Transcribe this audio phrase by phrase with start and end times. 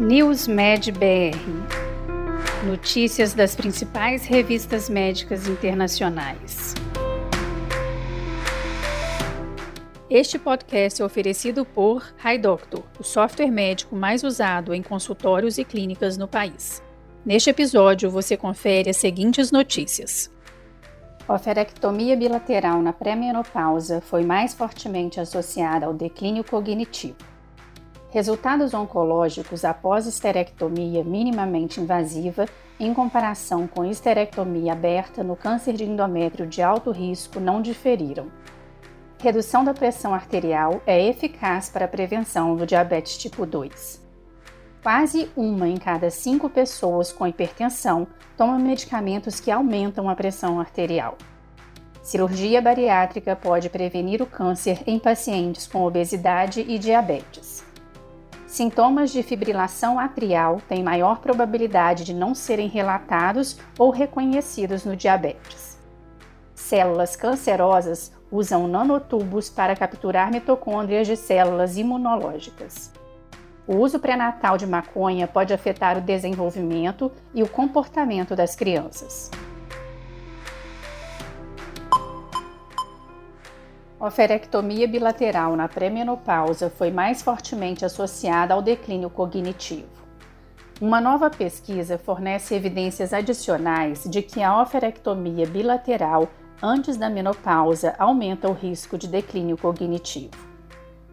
[0.00, 1.36] NewsMed BR
[2.64, 6.72] Notícias das principais revistas médicas internacionais.
[10.08, 16.16] Este podcast é oferecido por HiDoctor, o software médico mais usado em consultórios e clínicas
[16.16, 16.80] no país.
[17.26, 20.30] Neste episódio, você confere as seguintes notícias.
[21.28, 27.27] Oferectomia bilateral na pré-menopausa foi mais fortemente associada ao declínio cognitivo.
[28.10, 32.46] Resultados oncológicos após esterectomia minimamente invasiva
[32.80, 38.28] em comparação com esterectomia aberta no câncer de endométrio de alto risco não diferiram.
[39.20, 44.00] Redução da pressão arterial é eficaz para a prevenção do diabetes tipo 2.
[44.82, 48.06] Quase uma em cada cinco pessoas com hipertensão
[48.38, 51.18] toma medicamentos que aumentam a pressão arterial.
[52.00, 57.67] Cirurgia bariátrica pode prevenir o câncer em pacientes com obesidade e diabetes.
[58.48, 65.78] Sintomas de fibrilação atrial têm maior probabilidade de não serem relatados ou reconhecidos no diabetes.
[66.54, 72.90] Células cancerosas usam nanotubos para capturar mitocôndrias de células imunológicas.
[73.66, 79.30] O uso pré-natal de maconha pode afetar o desenvolvimento e o comportamento das crianças.
[84.00, 89.88] Oferectomia bilateral na pré-menopausa foi mais fortemente associada ao declínio cognitivo.
[90.80, 96.28] Uma nova pesquisa fornece evidências adicionais de que a oferectomia bilateral
[96.62, 100.46] antes da menopausa aumenta o risco de declínio cognitivo.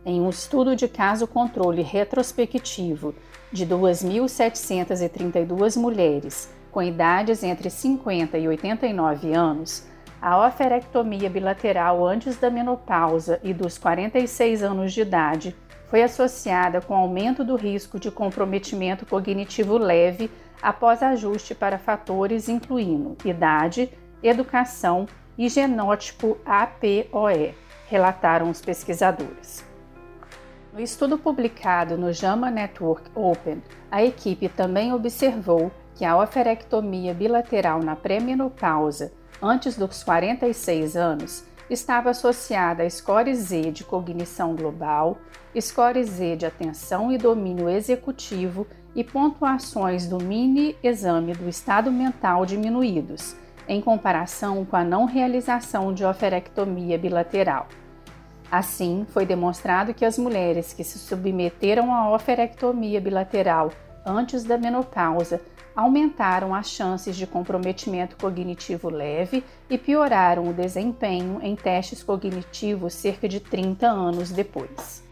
[0.06, 3.16] Em um estudo de caso controle retrospectivo
[3.52, 9.88] de 2.732 mulheres com idades entre 50 e 89 anos,
[10.22, 15.56] a oferectomia bilateral antes da menopausa e dos 46 anos de idade
[15.88, 23.16] foi associada com aumento do risco de comprometimento cognitivo leve após ajuste para fatores incluindo
[23.24, 23.90] idade,
[24.24, 27.54] educação e genótipo APOE,
[27.88, 29.64] relataram os pesquisadores.
[30.74, 37.80] No estudo publicado no JAMA Network Open, a equipe também observou que a oferectomia bilateral
[37.80, 45.18] na pré-menopausa antes dos 46 anos, estava associada a score Z de cognição global,
[45.60, 52.46] score Z de atenção e domínio executivo e pontuações do mini exame do estado mental
[52.46, 53.36] diminuídos,
[53.68, 57.68] em comparação com a não realização de oferectomia bilateral.
[58.52, 63.72] Assim, foi demonstrado que as mulheres que se submeteram à oferectomia bilateral
[64.06, 65.42] antes da menopausa
[65.76, 73.28] aumentaram as chances de comprometimento cognitivo leve e pioraram o desempenho em testes cognitivos cerca
[73.28, 75.04] de 30 anos depois.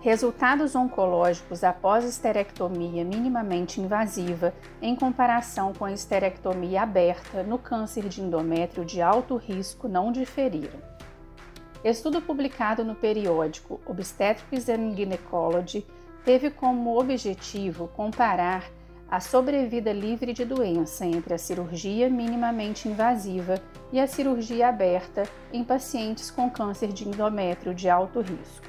[0.00, 8.22] Resultados oncológicos após esterectomia minimamente invasiva em comparação com a esterectomia aberta no câncer de
[8.22, 10.78] endométrio de alto risco não diferiram.
[11.82, 15.84] Estudo publicado no periódico Obstetrics and Gynecology
[16.24, 18.70] teve como objetivo comparar
[19.10, 25.64] a sobrevida livre de doença entre a cirurgia minimamente invasiva e a cirurgia aberta em
[25.64, 28.68] pacientes com câncer de endométrio de alto risco.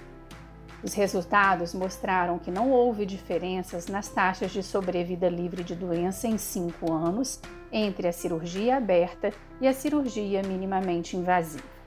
[0.82, 6.38] Os resultados mostraram que não houve diferenças nas taxas de sobrevida livre de doença em
[6.38, 11.79] 5 anos entre a cirurgia aberta e a cirurgia minimamente invasiva.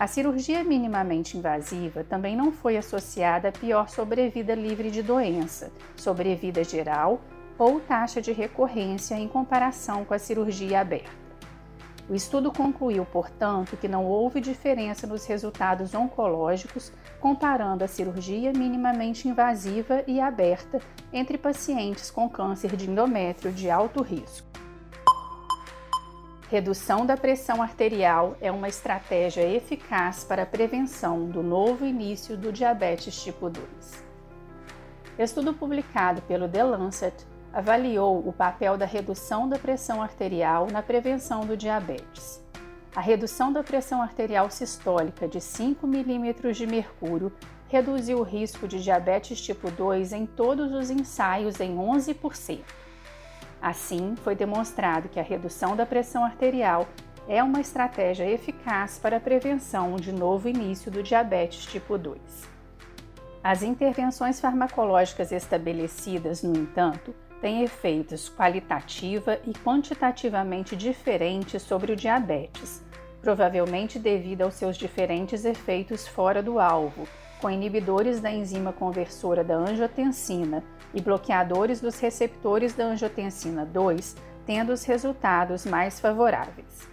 [0.00, 6.64] A cirurgia minimamente invasiva também não foi associada a pior sobrevida livre de doença, sobrevida
[6.64, 7.20] geral
[7.58, 11.10] ou taxa de recorrência em comparação com a cirurgia aberta.
[12.08, 16.90] O estudo concluiu, portanto, que não houve diferença nos resultados oncológicos
[17.20, 20.80] comparando a cirurgia minimamente invasiva e aberta
[21.12, 24.49] entre pacientes com câncer de endométrio de alto risco.
[26.50, 32.52] Redução da pressão arterial é uma estratégia eficaz para a prevenção do novo início do
[32.52, 33.64] diabetes tipo 2.
[35.16, 37.14] Estudo publicado pelo The Lancet
[37.52, 42.44] avaliou o papel da redução da pressão arterial na prevenção do diabetes.
[42.96, 47.32] A redução da pressão arterial sistólica de 5 mm de mercúrio
[47.68, 52.58] reduziu o risco de diabetes tipo 2 em todos os ensaios em 11%.
[53.60, 56.88] Assim, foi demonstrado que a redução da pressão arterial
[57.28, 62.18] é uma estratégia eficaz para a prevenção de novo início do diabetes tipo 2.
[63.42, 72.82] As intervenções farmacológicas estabelecidas, no entanto, têm efeitos qualitativa e quantitativamente diferentes sobre o diabetes,
[73.20, 77.06] provavelmente devido aos seus diferentes efeitos fora do alvo,
[77.40, 80.62] com inibidores da enzima conversora da angiotensina
[80.94, 84.16] e bloqueadores dos receptores da angiotensina 2,
[84.46, 86.88] tendo os resultados mais favoráveis.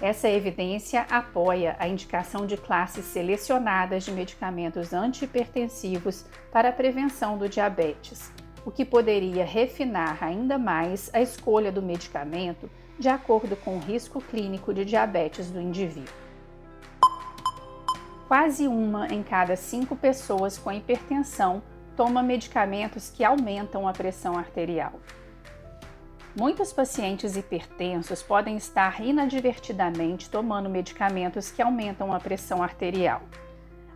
[0.00, 7.48] Essa evidência apoia a indicação de classes selecionadas de medicamentos antihipertensivos para a prevenção do
[7.48, 8.32] diabetes,
[8.64, 14.20] o que poderia refinar ainda mais a escolha do medicamento de acordo com o risco
[14.20, 16.14] clínico de diabetes do indivíduo.
[18.26, 21.62] Quase uma em cada cinco pessoas com hipertensão
[22.00, 24.94] toma medicamentos que aumentam a pressão arterial.
[26.34, 33.20] Muitos pacientes hipertensos podem estar inadvertidamente tomando medicamentos que aumentam a pressão arterial.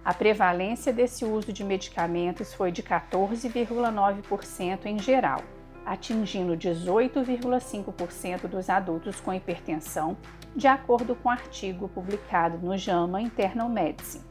[0.04, 5.40] A prevalência desse uso de medicamentos foi de 14,9% em geral,
[5.86, 10.14] atingindo 18,5% dos adultos com hipertensão,
[10.54, 14.22] de acordo com um artigo publicado no JAMA Internal Medicine.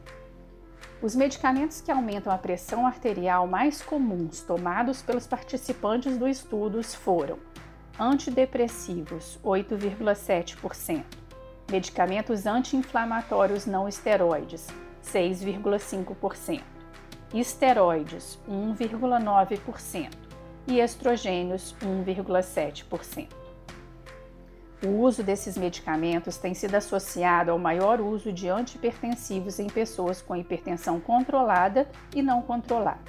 [1.04, 7.38] Os medicamentos que aumentam a pressão arterial mais comuns tomados pelos participantes do estudo foram
[8.00, 11.04] antidepressivos, 8,7%,
[11.70, 14.68] medicamentos anti-inflamatórios não esteroides,
[15.04, 16.62] 6,5%,
[17.34, 20.10] esteroides, 1,9%
[20.66, 23.43] e estrogênios, 1,7%.
[24.84, 30.36] O uso desses medicamentos tem sido associado ao maior uso de antihipertensivos em pessoas com
[30.36, 33.00] hipertensão controlada e não controlada.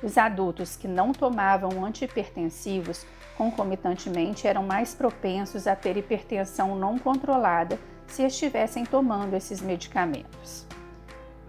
[0.00, 3.04] Os adultos que não tomavam antihipertensivos
[3.36, 10.66] concomitantemente eram mais propensos a ter hipertensão não controlada se estivessem tomando esses medicamentos.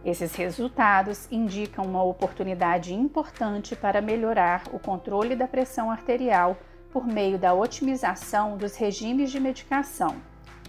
[0.04, 6.58] Esses resultados indicam uma oportunidade importante para melhorar o controle da pressão arterial
[6.98, 10.16] por meio da otimização dos regimes de medicação,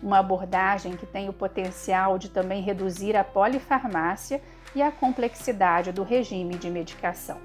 [0.02, 4.42] uma abordagem que tem o potencial de também reduzir a polifarmácia
[4.75, 7.38] e a complexidade do regime de medicação.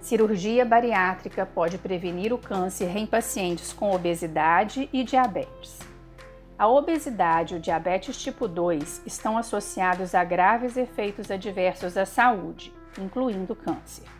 [0.00, 5.78] Cirurgia bariátrica pode prevenir o câncer em pacientes com obesidade e diabetes.
[6.58, 12.72] A obesidade e o diabetes tipo 2 estão associados a graves efeitos adversos à saúde,
[12.98, 14.16] incluindo câncer.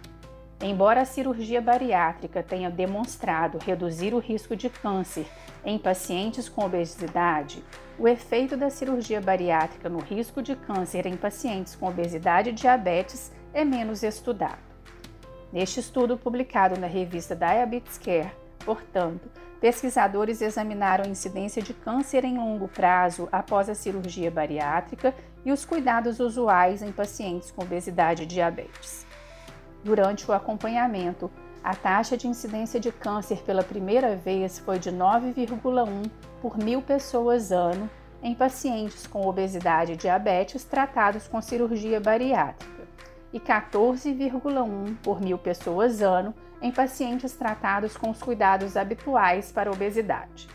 [0.61, 5.27] Embora a cirurgia bariátrica tenha demonstrado reduzir o risco de câncer
[5.63, 7.63] em pacientes com obesidade,
[7.99, 13.31] o efeito da cirurgia bariátrica no risco de câncer em pacientes com obesidade e diabetes
[13.53, 14.59] é menos estudado.
[15.53, 18.33] Neste estudo publicado na revista Diabetes Care,
[18.65, 19.31] portanto,
[19.61, 25.15] pesquisadores examinaram a incidência de câncer em longo prazo após a cirurgia bariátrica
[25.45, 29.06] e os cuidados usuais em pacientes com obesidade e diabetes.
[29.87, 31.31] Durante o acompanhamento,
[31.63, 36.11] a taxa de incidência de câncer pela primeira vez foi de 9,1
[36.43, 37.89] por mil pessoas ano
[38.21, 42.83] em pacientes com obesidade e diabetes tratados com cirurgia bariátrica
[43.33, 50.49] e 14,1 por mil pessoas ano em pacientes tratados com os cuidados habituais para obesidade.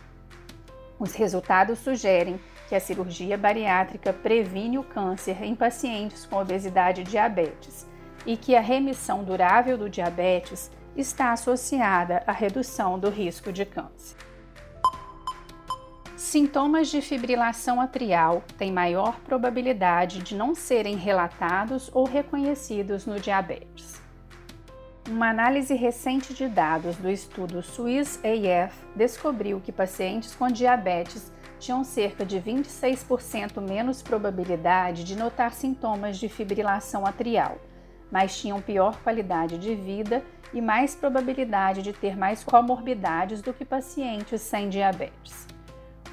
[1.00, 2.38] Os resultados sugerem
[2.68, 7.90] que a cirurgia bariátrica previne o câncer em pacientes com obesidade e diabetes
[8.26, 14.18] e que a remissão durável do diabetes está associada à redução do risco de câncer.
[16.16, 24.00] Sintomas de fibrilação atrial têm maior probabilidade de não serem relatados ou reconhecidos no diabetes.
[25.10, 31.84] Uma análise recente de dados do estudo Swiss AF descobriu que pacientes com diabetes tinham
[31.84, 37.58] cerca de 26% menos probabilidade de notar sintomas de fibrilação atrial
[38.12, 43.64] mas tinham pior qualidade de vida e mais probabilidade de ter mais comorbidades do que
[43.64, 45.48] pacientes sem diabetes.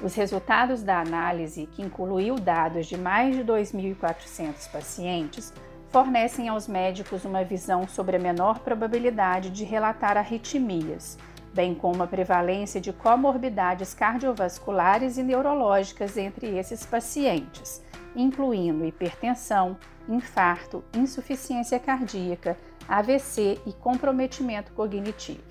[0.01, 5.53] Os resultados da análise, que incluiu dados de mais de 2.400 pacientes,
[5.89, 11.17] fornecem aos médicos uma visão sobre a menor probabilidade de relatar arritmias,
[11.53, 17.83] bem como a prevalência de comorbidades cardiovasculares e neurológicas entre esses pacientes
[18.15, 19.77] incluindo hipertensão,
[20.09, 25.43] infarto, insuficiência cardíaca, AVC e comprometimento cognitivo.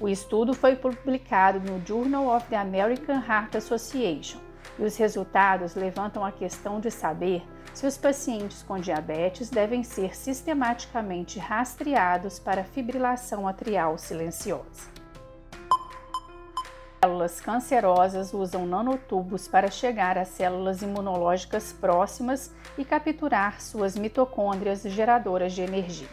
[0.00, 4.40] O estudo foi publicado no Journal of the American Heart Association
[4.78, 7.42] e os resultados levantam a questão de saber
[7.74, 14.97] se os pacientes com diabetes devem ser sistematicamente rastreados para fibrilação atrial silenciosa.
[17.00, 25.52] Células cancerosas usam nanotubos para chegar às células imunológicas próximas e capturar suas mitocôndrias geradoras
[25.52, 26.08] de energia.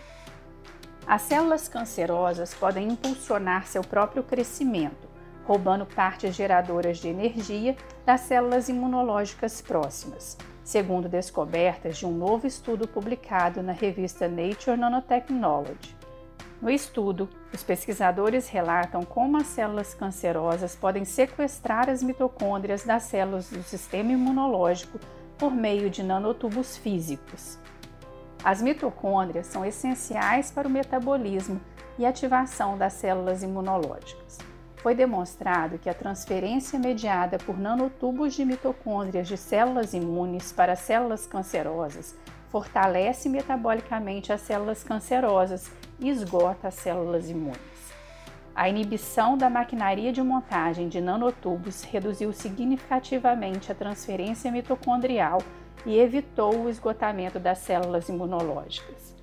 [1.07, 5.09] As células cancerosas podem impulsionar seu próprio crescimento,
[5.43, 7.75] roubando partes geradoras de energia
[8.05, 15.94] das células imunológicas próximas, segundo descobertas de um novo estudo publicado na revista Nature Nanotechnology.
[16.65, 23.51] No estudo, os pesquisadores relatam como as células cancerosas podem sequestrar as mitocôndrias das células
[23.51, 24.99] do sistema imunológico
[25.37, 27.59] por meio de nanotubos físicos.
[28.43, 31.61] As mitocôndrias são essenciais para o metabolismo
[31.99, 34.39] e ativação das células imunológicas.
[34.77, 41.27] Foi demonstrado que a transferência mediada por nanotubos de mitocôndrias de células imunes para células
[41.27, 42.15] cancerosas
[42.49, 47.75] fortalece metabolicamente as células cancerosas e esgota as células imunes.
[48.55, 55.39] A inibição da maquinaria de montagem de nanotubos reduziu significativamente a transferência mitocondrial
[55.85, 59.13] e evitou o esgotamento das células imunológicas.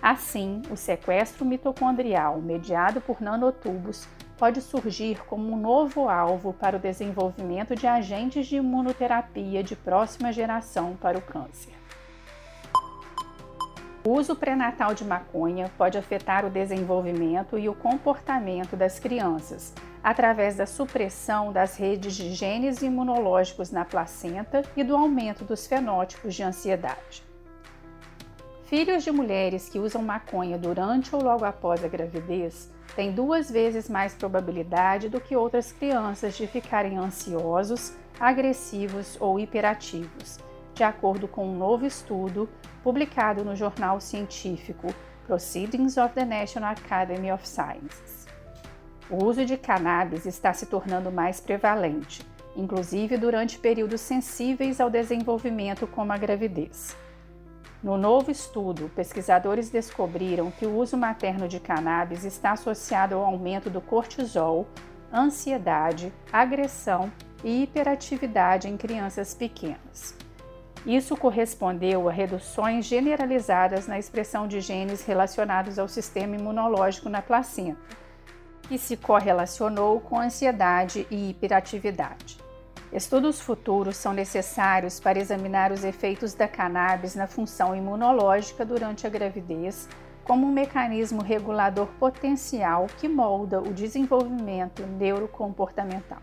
[0.00, 6.80] Assim, o sequestro mitocondrial mediado por nanotubos pode surgir como um novo alvo para o
[6.80, 11.81] desenvolvimento de agentes de imunoterapia de próxima geração para o câncer.
[14.04, 20.56] O uso pré-natal de maconha pode afetar o desenvolvimento e o comportamento das crianças, através
[20.56, 26.42] da supressão das redes de genes imunológicos na placenta e do aumento dos fenótipos de
[26.42, 27.22] ansiedade.
[28.64, 33.88] Filhos de mulheres que usam maconha durante ou logo após a gravidez têm duas vezes
[33.88, 40.40] mais probabilidade do que outras crianças de ficarem ansiosos, agressivos ou hiperativos,
[40.74, 42.48] de acordo com um novo estudo
[42.82, 44.94] publicado no jornal científico
[45.26, 48.26] Proceedings of the National Academy of Sciences.
[49.08, 52.26] O uso de cannabis está se tornando mais prevalente,
[52.56, 56.96] inclusive durante períodos sensíveis ao desenvolvimento, como a gravidez.
[57.82, 63.68] No novo estudo, pesquisadores descobriram que o uso materno de cannabis está associado ao aumento
[63.68, 64.68] do cortisol,
[65.12, 67.10] ansiedade, agressão
[67.42, 70.16] e hiperatividade em crianças pequenas.
[70.84, 77.78] Isso correspondeu a reduções generalizadas na expressão de genes relacionados ao sistema imunológico na placenta,
[78.62, 82.36] que se correlacionou com ansiedade e hiperatividade.
[82.92, 89.10] Estudos futuros são necessários para examinar os efeitos da cannabis na função imunológica durante a
[89.10, 89.88] gravidez,
[90.24, 96.22] como um mecanismo regulador potencial que molda o desenvolvimento neurocomportamental.